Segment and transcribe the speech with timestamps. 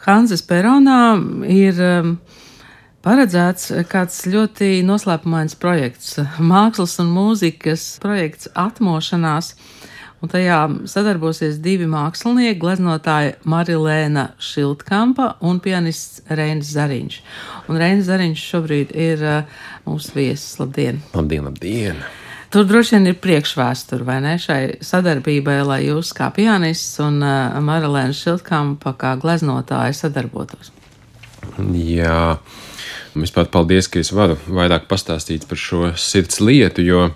[0.00, 2.14] Hanzas Peronā ir um,
[3.04, 6.16] paredzēts kāds ļoti noslēpumains projekts-
[6.52, 9.54] mākslas un mūzikas projekts Atmošanās.
[10.20, 17.20] Un tajā sadarbosies divi mākslinieki, gleznotāja Marilēna Šiltkampa un pianists Reinis Zariņš.
[17.68, 20.58] Un Reinis Zariņš šobrīd ir uh, mūsu viesis.
[20.60, 21.00] Labdien!
[21.16, 22.04] Labdien, labdien!
[22.50, 27.54] Tur droši vien ir priekšvēsture, vai ne, šai sadarbībai, lai jūs kā pianists un uh,
[27.62, 30.72] Marilēna Šiltkampa kā gleznotāja sadarbotos.
[31.70, 32.40] Jā,
[33.14, 37.06] vispār paldies, ka es varu vairāk pastāstīt par šo sirds lietu, jo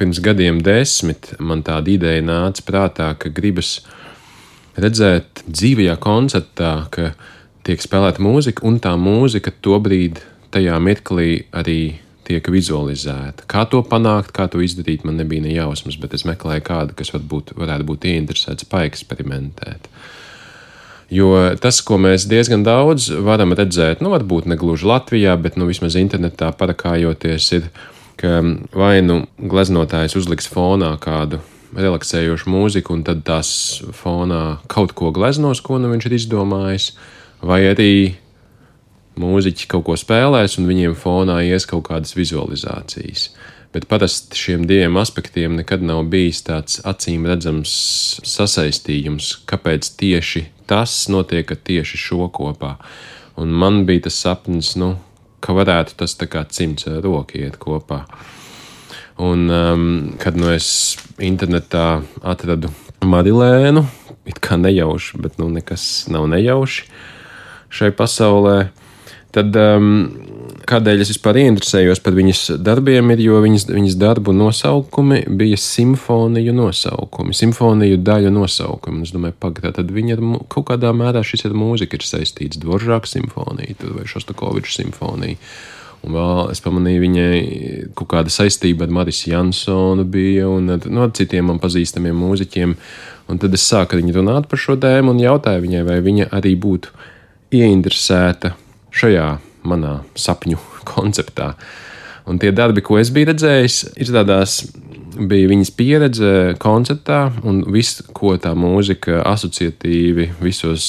[0.00, 3.80] pirms gadiem desmit man tāda ideja nāca prātā, ka gribas
[4.74, 7.12] redzēt dzīvajā koncertā, ka
[7.62, 13.46] tiek spēlēta mūzika, un tā mūzika tobrīd tajā mirklī arī tiek vizualizēta.
[13.50, 17.12] Kā to panākt, kā to izdarīt, man nebija ne jausmas, bet es meklēju kādu, kas
[17.14, 19.88] varbūt varētu būt ieinteresēts paeksperimentēt.
[21.12, 25.68] Jo tas, ko mēs diezgan daudz varam redzēt, nu, varbūt ne gluži Latvijā, bet nu,
[25.68, 27.68] vismaz internetā parakājoties, ir,
[28.20, 28.38] ka
[28.72, 31.42] vai nu gleznotājs uzliks fonā kādu
[31.76, 33.50] relaksējošu mūziku, un tad tās
[33.96, 36.88] fonā kaut ko gleznos, ko nu viņš ir izdomājis,
[37.44, 37.92] vai arī
[39.20, 43.30] mūziķi kaut ko spēlēs, un viņiem fonā ies kaut kādas vizualizācijas.
[43.72, 47.72] Bet parasti šiem diviem aspektiem nekad nav bijis tāds acīm redzams
[48.28, 52.76] sasaistījums, kāpēc tieši tas notiek ar tieši šo kopā.
[53.40, 54.94] Un man bija tas sapnis, nu,
[55.40, 58.04] ka varētu tas tā kā cimds ar roku iet kopā.
[59.22, 59.88] Un, um,
[60.20, 62.72] kad nu es internetā atradu
[63.04, 63.86] Marilēnu,
[64.28, 66.86] it kā nejauši, bet nu nekas nav nejauši
[67.72, 68.68] šai pasaulē,
[69.32, 69.92] Tad, um,
[70.68, 76.54] kādēļ es vispār ieinteresējos par viņas darbiem, ir, jo viņas, viņas darbu nosaukumi bija simfoniju
[76.56, 79.06] nosaukumi, simfoniju daļu nosaukumi.
[79.06, 82.60] Es domāju, pagaidi, tad viņa ir kaut kādā mērā šis ar mūziku ir saistīts.
[82.62, 85.40] Dvoržāka simfonija vai Šostakoviča simfonija.
[86.02, 87.34] Un vēl es pamanīju, viņai
[87.98, 92.74] kaut kāda saistība ar Marisu Jansonu bija un ar, no nu, citiem man pazīstamiem mūziķiem.
[93.30, 96.26] Un tad es sāku ar viņu runāt par šo tēmu un jautāju viņai, vai viņa
[96.34, 96.90] arī būtu
[97.54, 98.56] ieinteresēta
[98.92, 99.28] šajā
[99.68, 100.60] manā sapņu
[100.92, 101.54] konceptā.
[102.28, 104.60] Un tie darbi, ko es biju redzējis, ir tādās,
[105.18, 106.32] bija viņas pieredze
[106.62, 110.84] koncertā, un viss, ko tā mūzika asociatīvi visos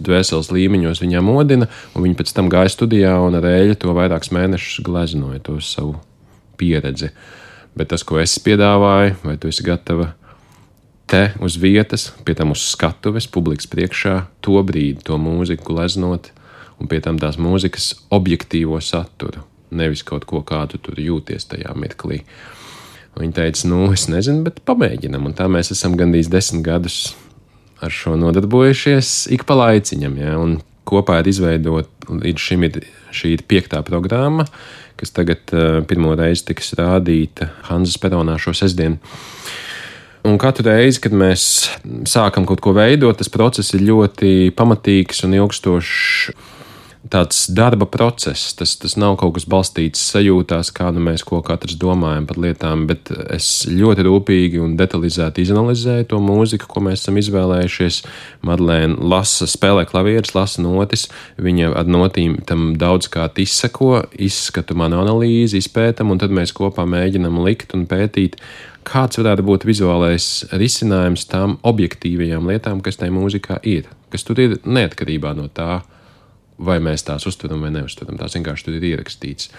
[0.00, 4.80] dvēseles līmeņos viņā modina, viņa pēc tam gāja studijā un ar eļļu to vairākus mēnešus
[4.86, 5.98] gleznoja to savu
[6.58, 7.12] pieredzi.
[7.76, 10.14] Bet tas, ko es piedāvāju, vai tu esi gatava
[11.08, 16.32] te uz vietas, pie tam uz skatuves, publikas priekšā, to brīdi, to mūziku gleznot,
[16.78, 22.22] un pie tam tās mūzikas objektīvo saturu, nevis kaut ko kādu tur jūties tajā mirklī.
[23.18, 25.24] Viņa teica, nu, es nezinu, bet pamēģinam.
[25.26, 27.16] Un tā mēs esam gandrīz desmit gadus
[27.82, 30.18] ar šo nodarbojušies ik pa laiciņam.
[30.20, 30.36] Ja?
[30.38, 32.82] Un kopā ir izveidot, līdz šim ir
[33.14, 34.46] šī ir piektā programma,
[34.98, 39.00] kas tagad uh, pirmo reizi tiks rādīta Hanzas Peronā šo sestdienu.
[40.28, 41.42] Un katru reizi, kad mēs
[42.10, 46.32] sākam kaut ko veidot, tas process ir ļoti pamatīgs un ilgstošs
[47.12, 48.52] tāds darba process.
[48.58, 52.86] Tas, tas nav kaut kas balstīts sajūtās, kā nu mēs ko katrs domājam par lietām,
[52.90, 58.00] bet es ļoti rūpīgi un detalizēti izanalizēju to mūziku, ko mēs esam izvēlējušies.
[58.48, 61.08] Madlēna lasa, spēlē klavierus, lasa notis,
[61.40, 66.86] viņa ar notīm tam daudz kā izsako, izskatu manu analīzi, izpētam, un tad mēs kopā
[66.88, 68.38] mēģinam likt un pētīt,
[68.88, 74.56] kāds varētu būt vizuālais risinājums tām objektīvajām lietām, kas tajā mūzikā ir, kas tur ir
[74.64, 75.82] neatkarībā no tā,
[76.58, 78.18] vai mēs tās uztveram vai neuztveram.
[78.18, 79.52] Tās vienkārši tur ir ierakstīts.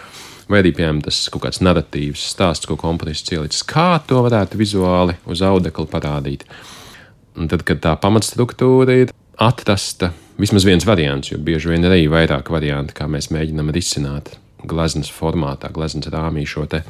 [0.49, 5.15] Vai arī, piemēram, tas kaut kāds narratīvs stāsts, ko komponists ielicis, kā to varētu vizuāli
[5.29, 6.45] uz audekla parādīt.
[7.39, 10.11] Un tad, kad tā pamatstruktūra ir atrasta,
[10.41, 14.33] vismaz viens variants, jo bieži vien ir arī vairāk varianti, kā mēs mēģinām risināt
[14.67, 16.81] gleznas formātā, gleznas rāmī šo te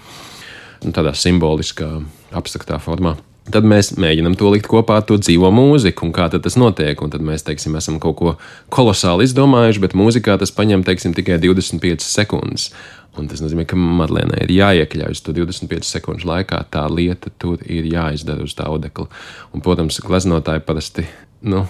[0.84, 1.92] nu, tādā simboliskā,
[2.40, 3.18] abstraktā formā.
[3.50, 7.02] Tad mēs mēģinām to likt kopā ar to dzīvo mūziku, un kā tas notiek.
[7.02, 8.36] Un tad mēs, teiksim, esam kaut ko
[8.74, 12.70] kolosāli izdomājuši, bet mūzikā tas paņem, teiksim, tikai 25 sekundes.
[13.18, 16.62] Un tas nozīmē, ka Madlēnai ir jāiekļaujas to 25 sekundžu laikā.
[16.72, 19.10] Tā lieta tur ir jāizdara uz tā audekla.
[19.54, 21.08] Un, protams, gleznotāji parasti,
[21.50, 21.66] nu,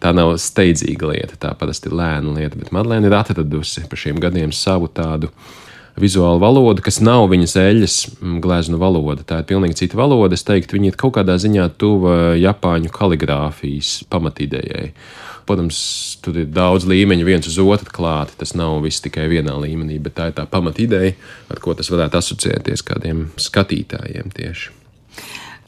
[0.00, 2.58] tā nav steidzīga lieta, tā parasti ir lēna lieta.
[2.60, 5.30] Bet Madlēna ir atradusi pa šiem gadiem savu tādu
[6.00, 9.24] vizuālu valodu, kas nav viņas eļļas mm, gleznu valoda.
[9.26, 10.36] Tā ir pilnīgi cita valoda.
[10.36, 14.90] Es teiktu, viņa ir kaut kādā ziņā tuva Japāņu kaligrāfijas pamatidejai.
[15.48, 15.80] Protams,
[16.22, 18.36] tur ir daudz līmeņu viens uz otru klāti.
[18.40, 21.16] Tas nav viss tikai vienā līmenī, bet tā ir tā pamatideja,
[21.50, 24.76] ar ko tas varētu asociēties kādiem skatītājiem tieši.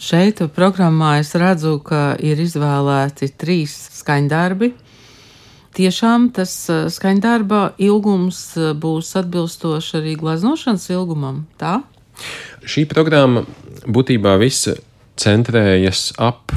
[0.02, 4.72] Šeit programmā es redzu, ka ir izvēlēti trīs skaņdarbi
[5.76, 6.52] tiešām tas
[6.94, 8.42] skaņdarba ilgums
[8.80, 11.80] būs atbilstoši arī glaznošanas ilgumam, tā?
[12.62, 13.44] Šī programma
[13.88, 14.76] būtībā visa
[15.18, 16.54] centrējas ap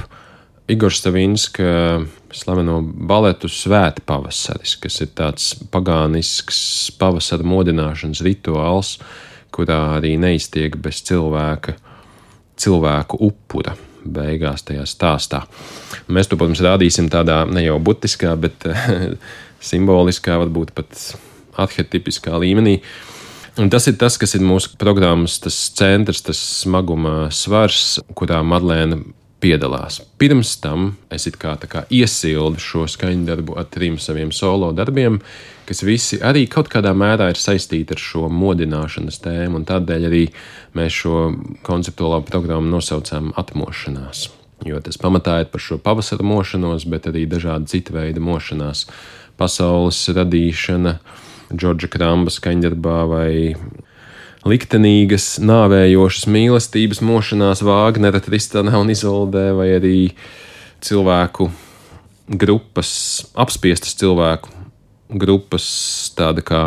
[0.71, 2.03] Igor Stavinska
[2.33, 8.95] slaveno baletu Svēta pavasaris, kas ir tāds pagānisks pavasara modināšanas rituāls,
[9.55, 11.77] kurā arī neiztiek bez cilvēka,
[12.59, 13.75] cilvēku upura
[14.05, 15.43] beigās tajā stāstā.
[16.07, 18.67] Mēs to, protams, rādīsim tādā ne jau butiskā, bet
[19.71, 20.95] simboliskā, varbūt pat
[21.65, 22.79] arhetipiskā līmenī.
[23.61, 28.99] Un tas ir tas, kas ir mūsu programmas centrs, tas smaguma svars, kurā Madlēna
[29.43, 29.99] piedalās.
[30.17, 35.19] Pirms tam es kā, kā iesildu šo skaņdarbu ar trim saviem solo darbiem,
[35.67, 40.23] kas visi arī kaut kādā mērā ir saistīti ar šo modināšanas tēmu, un tādēļ arī
[40.77, 41.19] mēs šo
[41.65, 44.29] konceptuālo programmu nosaucām atmošanās.
[44.65, 48.85] Jo tas pamatā ir par šo pavasara mošanos, bet arī dažādi cita veida mošanās,
[49.37, 50.97] pasaules radīšana,
[51.53, 53.31] Džordža Kramba skaņdarbā vai
[54.45, 59.97] liktenīgas, nāvējošas mīlestības mošanās Vāgnera, Tristanā un Izoldē, vai arī
[60.85, 61.49] cilvēku
[62.29, 62.91] grupas,
[63.33, 64.53] apspiestas cilvēku
[65.09, 65.65] grupas,
[66.17, 66.63] tāda kā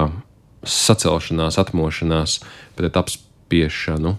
[0.67, 2.39] sacelšanās, atmošanās
[2.79, 4.17] pret apspiešanu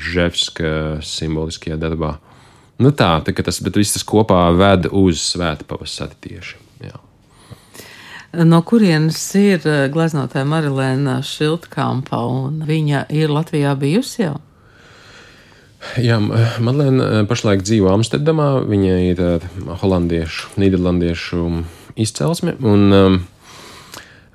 [0.00, 2.14] Ževska simboliskajā darbā.
[2.80, 6.69] Nu tā, tā tas, bet viss tas kopā ved uz svēta pavasari tieši.
[8.30, 14.36] No kurienes ir eh, gleznotāja Marilēna Šiltkampa, un viņa ir Latvijā bijusi jau?
[15.98, 16.20] Jā,
[16.62, 18.52] Madlēna eh, pašlaik dzīvo Amsterdamā.
[18.70, 19.48] Viņa ir eh,
[19.82, 21.42] holandiešu, nīderlandiešu
[21.98, 22.54] izcelsme.
[22.62, 23.18] Un, um,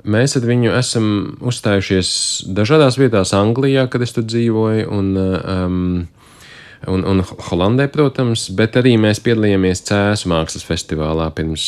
[0.04, 1.08] mēs ar viņu esam
[1.40, 2.12] uzstājušies
[2.52, 4.90] dažādās vietās Anglijā, kad es tur dzīvoju.
[4.92, 5.88] Un, um,
[6.88, 11.66] un, un Holandē, protams, bet arī mēs piedalījāmies Cēzu mākslas festivālā pirms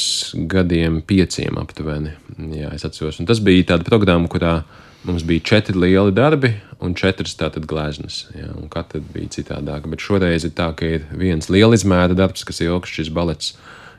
[0.49, 2.13] gadiem, pieciem aptuveni.
[2.57, 3.21] Jā, es atceros.
[3.21, 4.59] Un tas bija tāda programma, kurā
[5.07, 6.51] mums bija četri lieli darbi
[6.83, 8.25] un četras tātad gleznas.
[8.35, 9.89] Jā, un katra bija citādāka.
[9.91, 13.55] Bet šoreiz ir tā, ka ir viens liela izmēra darbs, kas ilgs šis balets.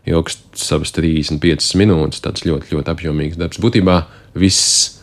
[0.08, 3.60] Ilgst savas 35 minūtes, tāds ļoti, ļoti apjomīgs darbs.
[3.60, 4.02] Būtībā
[4.38, 4.97] viss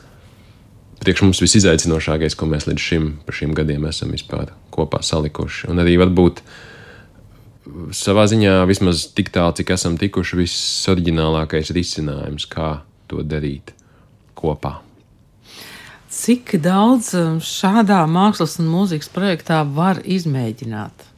[1.05, 5.69] priekš mums visizaicinošākais, ko mēs līdz šim, šim gadiem esam vispār kopā salikuši.
[5.69, 6.41] Un arī varbūt
[7.93, 12.79] savā ziņā vismaz tik tālu, cik esam tikuši, viss oriģinālākais risinājums, kā
[13.11, 13.75] to darīt
[14.37, 14.79] kopā.
[16.15, 21.09] Cik daudz um, šādā mākslas un mūzikas projektā var izmēģināt?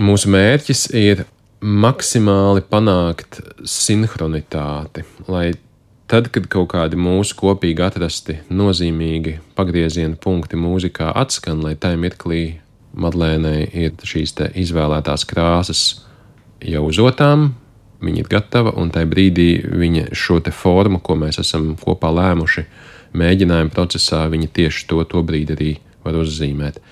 [0.00, 1.26] Mūsu mērķis ir
[1.60, 5.50] maksimāli panākt sinhronitāti, lai
[6.10, 12.40] Tad, kad kaut kādi mūsu kopīgi atrasti nozīmīgi pagrieziena punkti mūzikā atskan, lai tajā mirklī
[12.98, 15.82] Madlēnai ir šīs izvēlētās krāsas
[16.66, 17.52] jau uz otām,
[18.02, 22.66] viņa ir gatava, un tajā brīdī viņa šo formu, ko mēs esam kopā lēmuši,
[23.14, 25.70] mēģinājuma procesā, viņa tieši to, to brīdi arī
[26.02, 26.82] var uzzīmēt.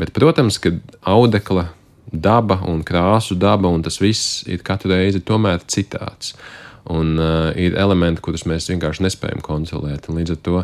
[0.00, 0.72] Bet, protams, ka
[1.04, 1.68] audekla
[2.12, 6.32] daba un krāsu daba un tas viss ir katru reizi tomēr citāds.
[6.90, 10.08] Un uh, ir elementi, kurus mēs vienkārši nespējam konsolēt.
[10.10, 10.62] Un līdz ar to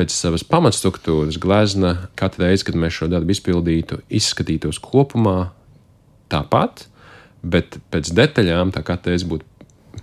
[0.00, 5.52] pēc savas pamatstruktūras glezna katru reizi, kad mēs šo darbu izpildītu, izskatītos kopumā
[6.32, 6.86] tāpat,
[7.44, 9.48] bet pēc detaļām tā katru reizi būtu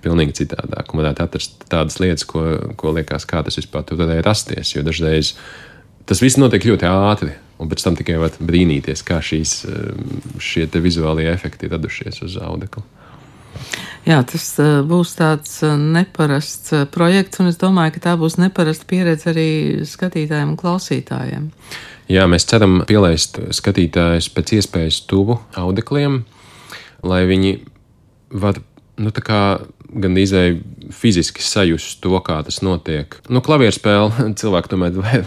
[0.04, 0.94] pilnīgi citādāk.
[0.94, 2.44] Un varētu atrast tādas lietas, ko,
[2.80, 4.76] ko liekas, kā tas vispār tur varēja rasties.
[4.76, 5.34] Jo dažreiz
[6.10, 9.60] tas viss notiek ļoti ātri, un pēc tam tikai var brīnīties, kā šīs,
[10.42, 12.86] šie vizuālie efekti ir radušies uz audekla.
[14.08, 18.40] Jā, tas uh, būs tāds uh, neparasts uh, projekts, un es domāju, ka tā būs
[18.40, 19.50] neparasta pieredze arī
[19.88, 21.50] skatītājiem un klausītājiem.
[22.10, 26.24] Jā, mēs ceram pielaist skatītājus pēc iespējas tuvu audekliem,
[27.06, 27.60] lai viņi
[28.34, 28.62] var
[29.00, 29.12] nu,
[29.90, 33.16] gan izēju fiziski sajust to, kā tas notiek.
[33.30, 35.22] Nu, klavieru spēle cilvēki tomēr vai,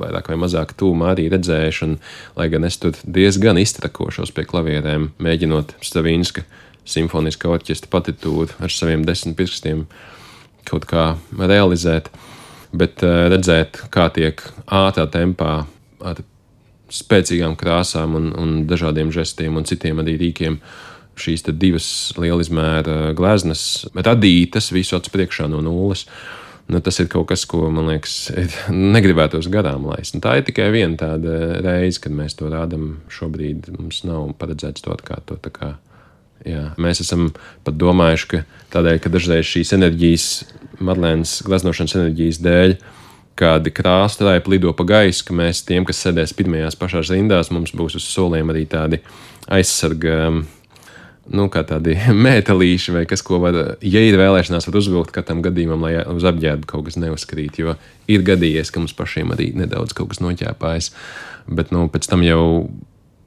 [0.00, 1.96] vairāk vai mazāk tūmā arī redzējuši, un
[2.38, 6.44] lai gan es tur diezgan iztrakošos pie klavierēm, mēģinot Stavinska
[6.88, 9.86] simfoniskā orķestra partitūru ar saviem desmit pirkstiem
[10.68, 12.10] kaut kā realizēt,
[12.72, 15.64] bet uh, redzēt, kā tiek ātrā tempā
[16.04, 16.22] ar
[16.94, 20.58] spēcīgām krāsām un, un dažādiem žestiem un citiem arī rīkiem
[21.20, 21.88] šīs divas
[22.18, 26.08] lielizmēra gleznas radītas visu acu priekšā no nulles.
[26.64, 28.32] Nu, tas ir kaut kas, ko man liekas,
[28.96, 30.16] negribētos garām laist.
[30.16, 33.02] Un tā ir tikai viena tāda reize, kad mēs to rādām.
[33.12, 35.44] Šobrīd mums nav paredzēts to atkārtot.
[36.44, 37.30] Jā, mēs esam
[37.64, 38.42] pat domājuši, ka
[38.74, 40.26] tādēļ, ka dažreiz šīs enerģijas,
[40.84, 42.74] Madlēnas gleznošanas enerģijas dēļ,
[43.38, 47.96] kādi krāsturēji lido pa gaisu, ka mēs tiem, kas sēdēs pirmajās pašās rindās, mums būs
[47.98, 49.00] uz soliem arī tādi
[49.54, 50.44] aizsarga um,
[51.32, 51.96] nu, kā tādi
[52.26, 56.68] mētelīši vai kas, ko var, ja ir vēlēšanās, var uzvilkt katram gadījumam, lai uz apģērbu
[56.70, 57.60] kaut kas neuzkrīt.
[57.62, 57.76] Jo
[58.10, 60.92] ir gadījies, ka mums pašiem arī nedaudz kaut kas noķēpājas.
[61.48, 62.44] Bet nu, pēc tam jau,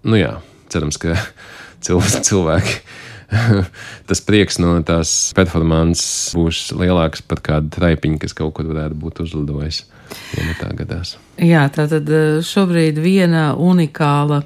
[0.08, 0.38] nu jā,
[0.74, 1.18] cerams, ka
[1.84, 2.80] cilvēki.
[4.08, 9.24] tas prieks no tās performances būs lielāks par kādu traipiņu, kas kaut kur varētu būt
[9.26, 9.84] uzlidojis.
[10.38, 11.18] Ja nu tā gadās.
[11.36, 14.46] Jā, tā tad eh, šobrīd viena unikāla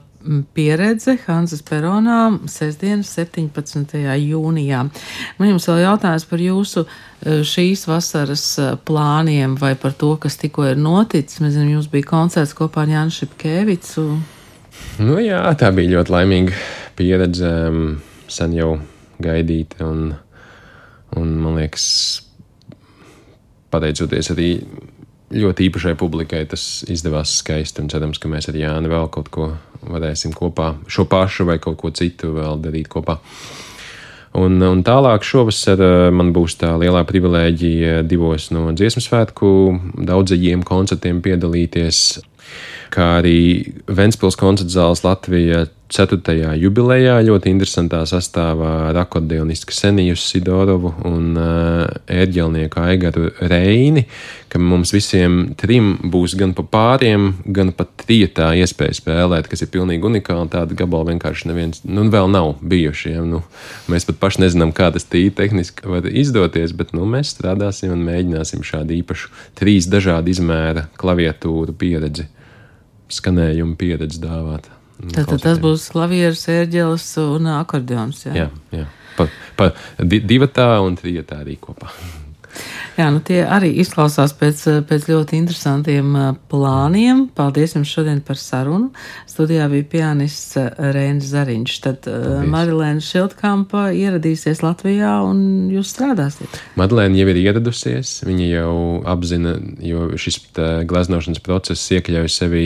[0.53, 2.17] pieredze Hanzas Peronā
[2.49, 3.95] sestdienas 17.
[4.21, 4.83] jūnijā.
[5.37, 10.37] Man jums vēl jautājums par jūsu e, šīs vasaras e, plāniem vai par to, kas
[10.41, 11.41] tikko ir noticis.
[11.41, 14.05] Mēs zinām, jums bija koncerts kopā ar Jānu Šipkevicu.
[15.01, 16.55] Nu jā, tā bija ļoti laimīga
[16.97, 17.51] pieredze,
[18.31, 18.75] sen jau
[19.21, 20.11] gaidīta un,
[21.19, 21.85] un man liekas,
[23.71, 24.49] pateicoties arī
[25.31, 27.83] ļoti īpašai publikai tas izdevās skaisti.
[27.83, 31.79] Un cerams, ka mēs ar Jānu vēl kaut ko varēsim kopā, šo pašu vai kaut
[31.81, 33.19] ko citu vēl darīt kopā.
[34.37, 39.49] Un, un tālāk šovasar eh, man būs tā lielā privilēģija divos no dziesmu svētku
[40.07, 42.21] daudzajiem koncertiem piedalīties
[42.91, 43.37] kā arī
[43.87, 46.53] Ventspils koncerta zāles Latvija 4.
[46.55, 54.05] jubilejā ļoti interesantā sastāvā ar akordeonistu Seniju Sidorovu un uh, ērģelnieku Aigaru Reini,
[54.47, 59.71] ka mums visiem trim būs gan pa pāriem, gan pa trietā iespēja spēlēt, kas ir
[59.75, 60.47] pilnīgi unikāli.
[60.55, 63.15] Tāda gabala vienkārši neviens, nu, vēl nav bijuši.
[63.17, 63.27] Ja?
[63.27, 63.43] Nu,
[63.91, 68.07] mēs pat paši nezinām, kā tas tīri tehniski var izdoties, bet nu, mēs strādāsim un
[68.07, 72.31] mēģināsim šādu īpašu trīs dažādu izmēra klaviatūru pieredzi
[73.13, 74.69] skanējumu pieredzi dāvāt.
[75.11, 78.25] Tātad tas būs klavieres, ērģeles un akordeons.
[78.29, 78.87] Jā, jā, jā.
[79.17, 79.27] Pa,
[79.57, 81.89] pa divatā un trijotā arī kopā.
[82.99, 86.13] Jā, nu tie arī izklausās pēc, pēc ļoti interesantiem
[86.51, 87.25] plāniem.
[87.35, 88.91] Paldies jums šodien par sarunu.
[89.29, 91.77] Studijā bija pianists Rēns Zariņš.
[91.85, 92.47] Tad Paldies.
[92.51, 96.61] Marilēna Šiltkampa ieradīsies Latvijā un jūs strādāsiet.
[96.79, 98.17] Madlēna jau ir ieradusies.
[98.27, 98.73] Viņa jau
[99.09, 100.41] apzina, jo šis
[100.89, 102.65] gleznošanas process iekļauj sevī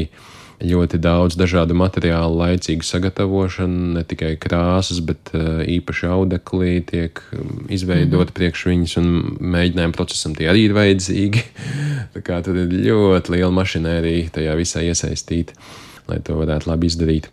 [0.64, 7.66] ļoti daudz dažādu materiālu, laicīgu sagatavošanu, ne tikai krāsas, bet uh, īpaši audeklī tiek um,
[7.70, 8.36] izveidot mm -hmm.
[8.40, 11.44] priekš viņas, un mēģinājuma procesam tie arī ir vajadzīgi.
[12.16, 15.54] Tā kā tad ir ļoti liela mašinērija tajā visā iesaistīta,
[16.08, 17.30] lai to varētu labi izdarīt.